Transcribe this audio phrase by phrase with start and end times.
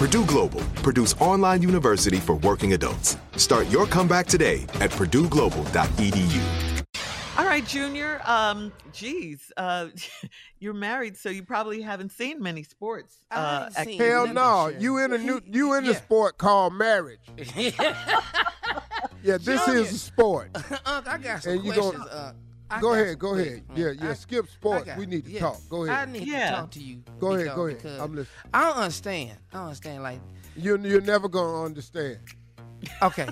[0.00, 3.18] Purdue Global, Purdue's online university for working adults.
[3.36, 6.82] Start your comeback today at purdueglobal.edu.
[7.36, 8.22] All right, Junior.
[8.24, 9.88] Um, geez, uh,
[10.58, 13.18] you're married, so you probably haven't seen many sports.
[13.30, 13.68] Uh,
[13.98, 17.20] Hell no, you in a new you in a sport called marriage.
[17.54, 19.80] yeah, this Junior.
[19.82, 20.48] is a sport.
[20.86, 21.98] Unc, I got some And you questions.
[21.98, 22.32] gonna- uh,
[22.70, 23.66] I Go ahead, go ahead.
[23.66, 24.10] questions, Yeah, yeah.
[24.10, 24.90] I- Skip I sports.
[24.96, 25.40] We need to yeah.
[25.40, 25.60] talk.
[25.68, 26.08] Go ahead.
[26.08, 26.50] I need Yeah.
[26.50, 27.02] to talk to you.
[27.18, 27.84] Go ahead, go ahead.
[28.00, 28.26] I'm listening.
[28.54, 29.38] I don't understand.
[29.52, 30.02] I don't understand.
[30.02, 30.20] Like,
[30.56, 32.18] You you're never gonna understand.
[33.02, 33.28] okay,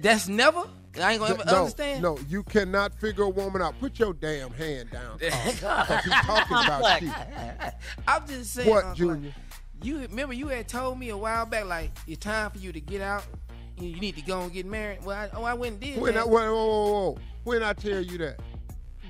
[0.00, 0.62] that's never.
[1.00, 2.02] I ain't gonna ever no, understand.
[2.02, 3.78] no, you cannot figure a woman out.
[3.80, 7.10] Put your damn hand down, because he's talking about you.
[8.06, 8.68] I'm just saying.
[8.68, 9.34] What, Unc, like, Junior?
[9.82, 12.80] you remember you had told me a while back, like it's time for you to
[12.80, 13.24] get out.
[13.78, 15.02] You, you need to go and get married.
[15.02, 16.28] Well, I, oh, I went and did When I, that.
[16.28, 17.18] whoa, whoa, whoa, whoa.
[17.44, 18.38] When I tell you that?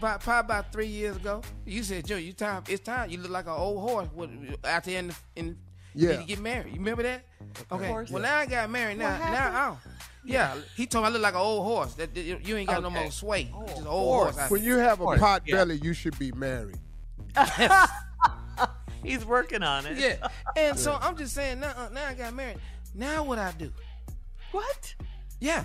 [0.02, 1.42] About, probably about three years ago.
[1.64, 2.64] You said, Joe, you time.
[2.68, 3.08] It's time.
[3.08, 4.30] You look like an old horse with,
[4.64, 5.56] out there in the, in.
[5.94, 6.10] Yeah.
[6.12, 6.72] need to get married.
[6.72, 7.24] You remember that?
[7.70, 7.86] Okay.
[7.86, 8.10] course.
[8.10, 8.98] Well, now I got married.
[8.98, 9.78] Now, now I don't.
[10.24, 11.94] Yeah, he told me I look like an old horse.
[11.94, 13.52] That, that you you ain't got no more sway.
[13.54, 14.34] Oh, Just an old horse.
[14.34, 14.38] course.
[14.44, 15.54] out When you have a course, pot yeah.
[15.56, 16.78] belly, you should be married.
[19.04, 19.98] He's working on it.
[19.98, 20.28] yeah.
[20.56, 21.74] And so I'm just saying now.
[21.76, 22.58] uh, Now I got married.
[22.94, 23.70] Now what I do?
[24.50, 24.94] What?
[25.40, 25.64] Yeah.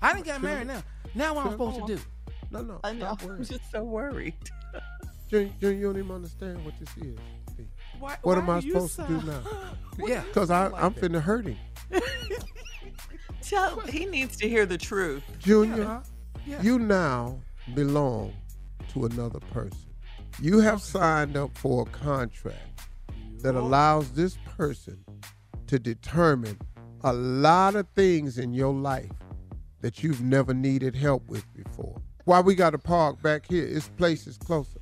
[0.00, 0.82] I didn't got married now.
[1.14, 2.02] Now what I'm supposed to do?
[2.52, 2.80] No, no.
[2.84, 3.16] I know.
[3.16, 4.34] stop I'm just so worried.
[5.28, 7.18] Junior, Junior, you don't even understand what this is.
[7.98, 9.42] Why, What why am I supposed so- to do now?
[10.06, 10.22] Yeah.
[10.22, 11.56] Because I'm finna hurt him.
[13.42, 15.22] Tell he needs to hear the truth.
[15.38, 16.02] Junior.
[16.46, 16.60] Yeah.
[16.62, 17.38] you now
[17.74, 18.32] belong
[18.92, 19.78] to another person.
[20.40, 22.80] You have signed up for a contract
[23.42, 25.04] that allows this person
[25.66, 26.58] to determine
[27.04, 29.10] a lot of things in your life
[29.82, 32.00] that you've never needed help with before.
[32.24, 33.66] Why we got to park back here?
[33.66, 34.80] This place is closer.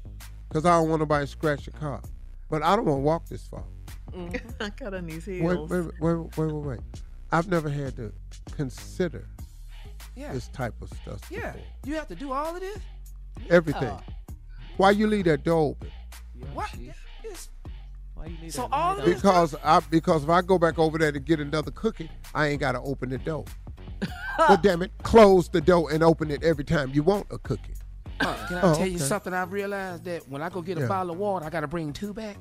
[0.48, 2.02] Because I don't want nobody to scratch your car.
[2.50, 3.64] But I don't want to walk this far.
[4.12, 4.48] Mm-hmm.
[4.62, 5.70] I got on these heels.
[5.70, 6.80] Wait, wait, wait, wait, wait,
[7.30, 8.12] I've never had to
[8.56, 9.28] consider
[10.16, 10.32] Yeah.
[10.32, 11.52] this type of stuff Yeah.
[11.52, 11.66] before.
[11.84, 12.78] You have to do all of this?
[13.48, 13.96] Everything.
[14.76, 15.90] Why you leave that door open?
[16.54, 16.74] What?
[16.74, 17.48] It's-
[18.14, 20.78] Why you need So that all of this- Because I because if I go back
[20.78, 23.44] over there to get another cookie, I ain't gotta open the door.
[24.38, 27.74] Well damn it, close the door and open it every time you want a cookie.
[28.20, 29.04] Uh, can I Oh, tell you okay.
[29.04, 30.88] something I've realized that when I go get a Yeah.
[30.88, 32.36] bottle of water, I got to bring two back?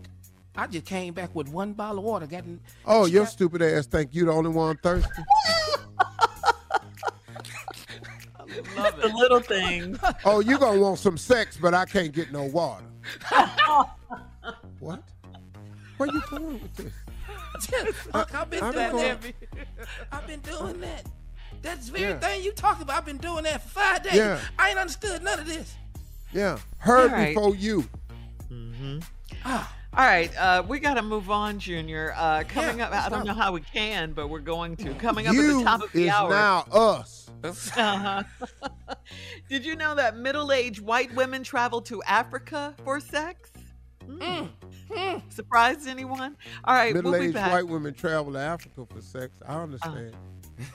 [0.56, 2.28] I just came back with one bottle of water.
[2.28, 2.44] Got
[2.86, 5.10] Oh, your stupid ass think you the only one thirsty?
[8.76, 9.98] Love the little things.
[10.26, 12.84] oh, you gonna want some sex, but I can't get no water.
[14.80, 15.04] what?
[15.98, 18.06] Where you going with this?
[18.14, 19.20] Look, I've been I- I doing that.
[20.12, 21.04] I've been doing that.
[21.62, 22.20] That's the very Yeah.
[22.20, 22.98] thing you talk about.
[22.98, 24.16] I've been doing that for five days.
[24.16, 24.40] Yeah.
[24.58, 25.74] I ain't understood none of this.
[26.32, 27.34] Yeah, heard All right.
[27.36, 27.86] before you.
[29.46, 32.14] All right, uh, we got to move on, Junior.
[32.16, 33.26] Uh, coming Yeah, up, I don't go.
[33.26, 34.94] know how we can, but we're going to.
[34.96, 36.30] Coming up at the top of the is hour.
[36.30, 37.30] now us.
[37.44, 38.24] Uh-huh.
[39.50, 43.50] Did you know that middle-aged white women travel to Africa for sex?
[44.08, 44.50] Mm.
[45.30, 46.36] Surprised anyone?
[46.66, 47.52] All right, Middle-aged back.
[47.52, 49.40] white women travel to Africa for sex.
[49.48, 50.16] I understand.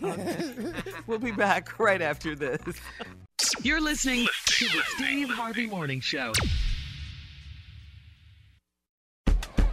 [1.06, 2.60] We'll be back right after this.
[3.62, 6.32] You're listening to the Steve Harvey Morning Show.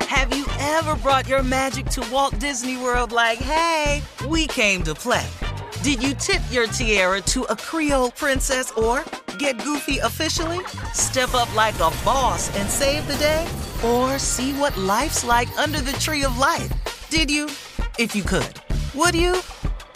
[0.01, 4.93] Have you ever brought your magic to Walt Disney World like, hey, we came to
[4.93, 5.25] play?
[5.83, 9.03] Did you tip your tiara to a Creole princess or
[9.39, 10.59] get goofy officially?
[10.93, 13.47] Step up like a boss and save the day?
[13.83, 17.09] Or see what life's like under the tree of life?
[17.09, 17.45] Did you?
[17.97, 18.61] If you could.
[18.93, 19.41] Would you?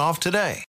[0.00, 0.64] off today.